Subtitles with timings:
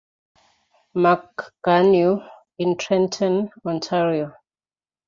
[0.95, 2.23] Marc-Garneau
[2.57, 4.33] in Trenton, Ontario.